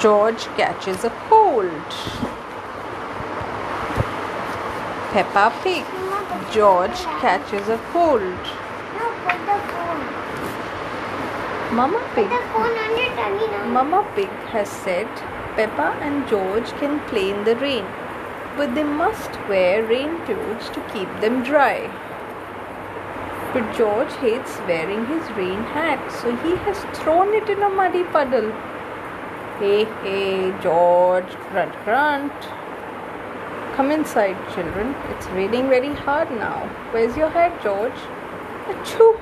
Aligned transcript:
George 0.00 0.44
catches 0.56 1.02
a 1.02 1.10
cold. 1.28 1.90
Peppa 5.10 5.52
Pig. 5.64 5.84
George 6.52 7.00
catches 7.20 7.68
a 7.68 7.78
cold. 7.90 8.38
Mama 11.72 12.00
Pig. 12.14 12.30
Mama 13.66 14.06
Pig 14.14 14.30
has 14.54 14.68
said 14.68 15.08
Peppa 15.56 15.98
and 16.00 16.28
George 16.28 16.70
can 16.78 17.00
play 17.08 17.30
in 17.30 17.42
the 17.42 17.56
rain, 17.56 17.84
but 18.56 18.76
they 18.76 18.84
must 18.84 19.30
wear 19.48 19.82
rain 19.82 20.20
clothes 20.26 20.68
to 20.68 20.80
keep 20.92 21.08
them 21.20 21.42
dry. 21.42 21.90
But 23.52 23.76
George 23.76 24.12
hates 24.18 24.58
wearing 24.68 25.06
his 25.06 25.28
rain 25.32 25.64
hat, 25.74 26.12
so 26.12 26.36
he 26.36 26.54
has 26.66 26.78
thrown 26.96 27.34
it 27.34 27.48
in 27.48 27.60
a 27.64 27.68
muddy 27.68 28.04
puddle. 28.04 28.52
Hey, 29.60 29.86
hey, 30.02 30.54
George, 30.62 31.30
grunt, 31.50 31.74
grunt. 31.84 32.42
Come 33.74 33.90
inside, 33.90 34.36
children. 34.54 34.94
It's 35.10 35.26
raining 35.30 35.68
very 35.68 35.94
hard 35.94 36.30
now. 36.30 36.68
Where's 36.92 37.16
your 37.16 37.28
hat, 37.28 37.60
George? 37.60 38.00
Achoo! 38.68 39.18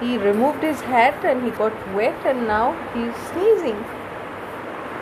He 0.00 0.18
removed 0.18 0.62
his 0.62 0.82
hat 0.82 1.24
and 1.24 1.42
he 1.42 1.50
got 1.50 1.72
wet 1.94 2.26
and 2.26 2.46
now 2.46 2.74
he's 2.92 3.16
sneezing. 3.30 3.82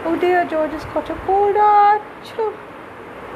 Oh 0.04 0.16
dear, 0.20 0.44
George 0.44 0.70
has 0.70 0.84
caught 0.84 1.10
a 1.10 1.16
cold. 1.26 1.56
Achoo! 1.56 2.56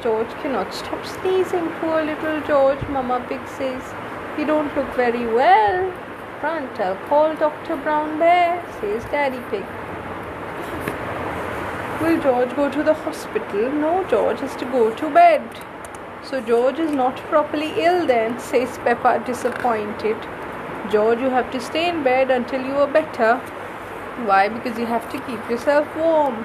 George 0.00 0.30
cannot 0.42 0.72
stop 0.72 1.04
sneezing. 1.04 1.68
Poor 1.80 2.04
little 2.04 2.40
George, 2.42 2.88
Mama 2.88 3.18
Pig 3.28 3.44
says. 3.48 3.82
You 4.38 4.46
don't 4.46 4.72
look 4.76 4.94
very 4.94 5.26
well. 5.26 5.92
Front, 6.38 6.78
I'll 6.78 6.94
call 7.08 7.34
Dr. 7.34 7.76
Brown 7.78 8.16
Bear, 8.20 8.64
says 8.80 9.02
Daddy 9.06 9.42
Pig. 9.50 9.66
Will 12.00 12.20
George 12.22 12.54
go 12.54 12.70
to 12.70 12.84
the 12.84 12.94
hospital? 12.94 13.72
No, 13.72 14.04
George 14.08 14.38
has 14.38 14.54
to 14.56 14.64
go 14.66 14.94
to 14.94 15.10
bed. 15.10 15.42
So 16.22 16.40
George 16.40 16.78
is 16.78 16.92
not 16.92 17.16
properly 17.32 17.72
ill 17.76 18.06
then, 18.06 18.38
says 18.38 18.78
Peppa 18.78 19.20
disappointed. 19.26 20.16
George, 20.92 21.18
you 21.18 21.28
have 21.30 21.50
to 21.50 21.60
stay 21.60 21.88
in 21.88 22.04
bed 22.04 22.30
until 22.30 22.64
you 22.64 22.74
are 22.74 22.86
better. 22.86 23.38
Why? 24.26 24.48
Because 24.48 24.78
you 24.78 24.86
have 24.86 25.10
to 25.10 25.18
keep 25.22 25.50
yourself 25.50 25.88
warm. 25.96 26.44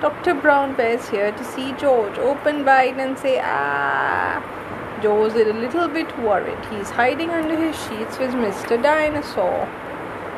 Dr. 0.00 0.32
Brown 0.32 0.74
Bear 0.76 0.94
is 0.94 1.10
here 1.10 1.30
to 1.32 1.44
see 1.44 1.72
George. 1.72 2.16
Open 2.16 2.64
wide 2.64 2.98
and 2.98 3.18
say, 3.18 3.38
ah. 3.44 4.42
George 5.02 5.34
is 5.34 5.46
a 5.46 5.52
little 5.52 5.88
bit 5.88 6.18
worried. 6.20 6.64
He's 6.70 6.88
hiding 6.88 7.28
under 7.28 7.54
his 7.54 7.76
sheets 7.84 8.18
with 8.18 8.30
Mr. 8.30 8.82
Dinosaur. 8.82 9.68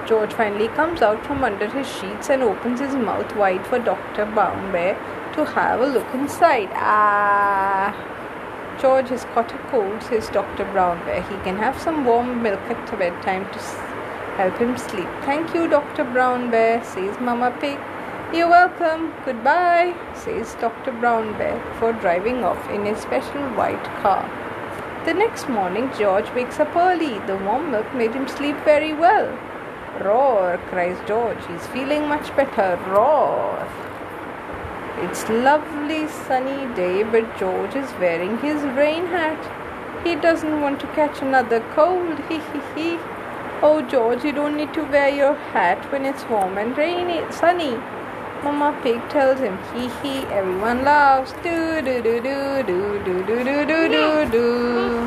George 0.06 0.32
finally 0.32 0.68
comes 0.68 1.00
out 1.00 1.24
from 1.24 1.44
under 1.44 1.68
his 1.68 1.86
sheets 1.86 2.28
and 2.28 2.42
opens 2.42 2.80
his 2.80 2.94
mouth 2.94 3.34
wide 3.36 3.64
for 3.66 3.78
Dr. 3.78 4.26
Brown 4.26 4.72
Bear 4.72 4.94
to 5.34 5.44
have 5.44 5.80
a 5.80 5.86
look 5.86 6.12
inside. 6.12 6.70
Ah! 6.74 7.94
George 8.80 9.10
has 9.10 9.24
caught 9.26 9.52
a 9.52 9.58
cold, 9.70 10.02
says 10.02 10.28
Dr. 10.28 10.64
Brown 10.72 10.98
Bear. 11.04 11.22
He 11.22 11.36
can 11.44 11.56
have 11.56 11.80
some 11.80 12.04
warm 12.04 12.42
milk 12.42 12.60
at 12.62 12.98
bedtime 12.98 13.44
to 13.52 13.58
help 14.36 14.58
him 14.58 14.76
sleep. 14.76 15.08
Thank 15.22 15.54
you, 15.54 15.68
Dr. 15.68 16.04
Brown 16.04 16.50
Bear, 16.50 16.82
says 16.82 17.18
Mama 17.20 17.56
Pig. 17.60 17.78
You're 18.34 18.48
welcome. 18.48 19.12
Goodbye, 19.24 19.94
says 20.14 20.56
Dr. 20.56 20.90
Brown 20.90 21.38
Bear 21.38 21.62
before 21.68 21.92
driving 21.92 22.42
off 22.42 22.68
in 22.70 22.86
his 22.86 22.98
special 22.98 23.42
white 23.50 23.84
car. 24.02 24.28
The 25.04 25.14
next 25.14 25.48
morning, 25.48 25.90
George 25.96 26.30
wakes 26.34 26.58
up 26.58 26.74
early. 26.74 27.18
The 27.26 27.36
warm 27.36 27.70
milk 27.70 27.94
made 27.94 28.14
him 28.14 28.26
sleep 28.26 28.56
very 28.64 28.94
well. 28.94 29.38
Roar, 30.00 30.58
cries 30.68 30.96
George. 31.06 31.44
He's 31.46 31.66
feeling 31.66 32.08
much 32.08 32.34
better. 32.34 32.78
Roar. 32.88 33.68
It's 34.98 35.28
lovely 35.28 36.08
sunny 36.08 36.72
day, 36.74 37.02
but 37.02 37.36
George 37.38 37.74
is 37.74 37.92
wearing 38.00 38.38
his 38.38 38.62
rain 38.76 39.06
hat. 39.06 40.04
He 40.04 40.14
doesn't 40.14 40.60
want 40.60 40.80
to 40.80 40.86
catch 40.88 41.20
another 41.20 41.60
cold. 41.74 42.18
Hee 42.28 42.40
hee 42.52 42.62
hee. 42.74 42.98
Oh, 43.62 43.82
George, 43.82 44.24
you 44.24 44.32
don't 44.32 44.56
need 44.56 44.72
to 44.74 44.82
wear 44.84 45.08
your 45.08 45.34
hat 45.34 45.90
when 45.92 46.04
it's 46.04 46.24
warm 46.28 46.58
and 46.58 46.76
rainy, 46.76 47.20
sunny. 47.30 47.76
Mama 48.42 48.76
Pig 48.82 49.00
tells 49.08 49.38
him, 49.38 49.58
hee 49.72 49.88
hee. 50.02 50.26
Everyone 50.26 50.84
laughs. 50.84 51.32
Do 51.44 51.80
do 51.80 52.02
do 52.02 52.20
do 52.20 52.62
do 52.62 52.98
do 53.04 53.22
do 53.22 53.44
do 53.44 53.64
do 53.64 54.30
do. 54.30 54.46
One. 54.90 55.01